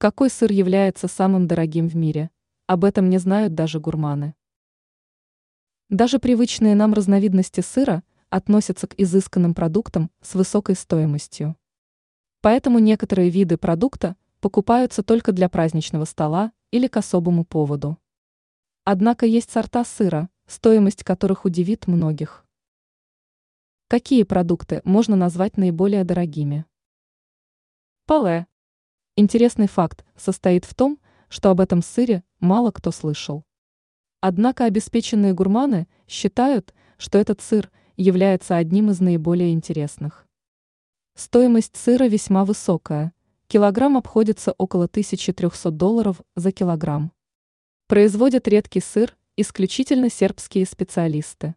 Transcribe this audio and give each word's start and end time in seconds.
Какой 0.00 0.30
сыр 0.30 0.52
является 0.52 1.08
самым 1.08 1.48
дорогим 1.48 1.88
в 1.88 1.96
мире? 1.96 2.30
Об 2.68 2.84
этом 2.84 3.10
не 3.10 3.18
знают 3.18 3.56
даже 3.56 3.80
гурманы. 3.80 4.36
Даже 5.88 6.20
привычные 6.20 6.76
нам 6.76 6.94
разновидности 6.94 7.62
сыра 7.62 8.04
относятся 8.30 8.86
к 8.86 8.94
изысканным 8.96 9.54
продуктам 9.54 10.12
с 10.20 10.36
высокой 10.36 10.76
стоимостью. 10.76 11.56
Поэтому 12.42 12.78
некоторые 12.78 13.28
виды 13.28 13.56
продукта 13.58 14.14
покупаются 14.40 15.02
только 15.02 15.32
для 15.32 15.48
праздничного 15.48 16.04
стола 16.04 16.52
или 16.70 16.86
к 16.86 16.96
особому 16.96 17.44
поводу. 17.44 17.98
Однако 18.84 19.26
есть 19.26 19.50
сорта 19.50 19.84
сыра, 19.84 20.30
стоимость 20.46 21.02
которых 21.02 21.44
удивит 21.44 21.88
многих. 21.88 22.46
Какие 23.88 24.22
продукты 24.22 24.80
можно 24.84 25.16
назвать 25.16 25.56
наиболее 25.56 26.04
дорогими? 26.04 26.66
Пале 28.06 28.46
Интересный 29.20 29.66
факт 29.66 30.04
состоит 30.16 30.64
в 30.64 30.76
том, 30.76 31.00
что 31.28 31.50
об 31.50 31.60
этом 31.60 31.82
сыре 31.82 32.22
мало 32.38 32.70
кто 32.70 32.92
слышал. 32.92 33.42
Однако 34.20 34.64
обеспеченные 34.64 35.32
гурманы 35.32 35.88
считают, 36.06 36.72
что 36.98 37.18
этот 37.18 37.40
сыр 37.40 37.68
является 37.96 38.56
одним 38.56 38.90
из 38.90 39.00
наиболее 39.00 39.52
интересных. 39.52 40.28
Стоимость 41.16 41.76
сыра 41.76 42.04
весьма 42.06 42.44
высокая. 42.44 43.12
Килограмм 43.48 43.96
обходится 43.96 44.54
около 44.56 44.84
1300 44.84 45.72
долларов 45.72 46.22
за 46.36 46.52
килограмм. 46.52 47.10
Производят 47.88 48.46
редкий 48.46 48.80
сыр 48.80 49.16
исключительно 49.36 50.10
сербские 50.10 50.64
специалисты. 50.64 51.56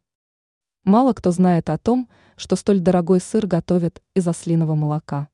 Мало 0.83 1.13
кто 1.13 1.29
знает 1.29 1.69
о 1.69 1.77
том, 1.77 2.09
что 2.37 2.55
столь 2.55 2.79
дорогой 2.79 3.19
сыр 3.19 3.45
готовят 3.45 4.01
из 4.15 4.27
ослиного 4.27 4.73
молока. 4.73 5.29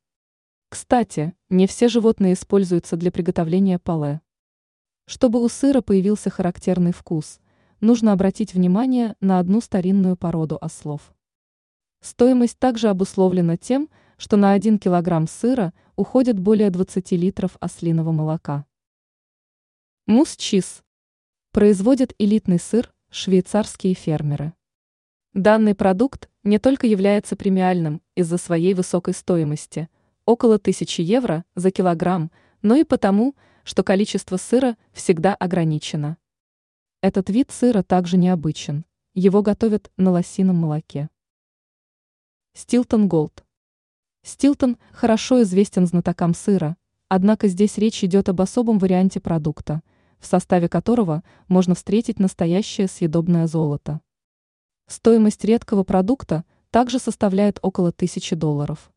Кстати, 0.69 1.33
не 1.49 1.65
все 1.65 1.87
животные 1.87 2.33
используются 2.33 2.97
для 2.97 3.09
приготовления 3.09 3.79
пале. 3.79 4.19
Чтобы 5.05 5.41
у 5.41 5.47
сыра 5.47 5.79
появился 5.81 6.29
характерный 6.29 6.91
вкус, 6.91 7.39
нужно 7.79 8.11
обратить 8.11 8.53
внимание 8.53 9.15
на 9.21 9.39
одну 9.39 9.61
старинную 9.61 10.17
породу 10.17 10.57
ослов. 10.59 11.13
Стоимость 12.01 12.59
также 12.59 12.89
обусловлена 12.89 13.55
тем, 13.55 13.89
что 14.17 14.35
на 14.35 14.51
1 14.51 14.77
килограмм 14.79 15.27
сыра 15.27 15.73
уходит 15.95 16.37
более 16.37 16.69
20 16.69 17.13
литров 17.13 17.55
ослиного 17.61 18.11
молока. 18.11 18.65
Мусс-чиз. 20.05 20.83
Производят 21.53 22.13
элитный 22.17 22.59
сыр 22.59 22.93
швейцарские 23.09 23.93
фермеры. 23.93 24.53
Данный 25.33 25.75
продукт 25.75 26.29
не 26.43 26.59
только 26.59 26.87
является 26.87 27.37
премиальным 27.37 28.01
из-за 28.15 28.37
своей 28.37 28.73
высокой 28.73 29.13
стоимости– 29.13 29.87
около 30.27 30.55
1000 30.55 31.01
евро 31.01 31.45
за 31.55 31.71
килограмм, 31.71 32.31
но 32.61 32.75
и 32.75 32.83
потому, 32.83 33.33
что 33.63 33.81
количество 33.81 34.35
сыра 34.35 34.75
всегда 34.91 35.33
ограничено. 35.33 36.17
Этот 37.01 37.29
вид 37.29 37.49
сыра 37.49 37.81
также 37.81 38.17
необычен. 38.17 38.85
Его 39.13 39.41
готовят 39.41 39.89
на 39.95 40.11
лосином 40.11 40.57
молоке. 40.57 41.09
Стилтон 42.53 43.07
Голд. 43.07 43.45
Стилтон 44.21 44.77
хорошо 44.91 45.41
известен 45.43 45.87
знатокам 45.87 46.33
сыра, 46.33 46.75
однако 47.07 47.47
здесь 47.47 47.77
речь 47.77 48.03
идет 48.03 48.27
об 48.27 48.41
особом 48.41 48.79
варианте 48.79 49.21
продукта, 49.21 49.81
в 50.19 50.25
составе 50.25 50.67
которого 50.67 51.23
можно 51.47 51.73
встретить 51.73 52.19
настоящее 52.19 52.87
съедобное 52.89 53.47
золото. 53.47 54.01
Стоимость 54.87 55.45
редкого 55.45 55.83
продукта 55.83 56.43
также 56.69 56.99
составляет 56.99 57.59
около 57.61 57.89
1000 57.89 58.35
долларов. 58.35 58.91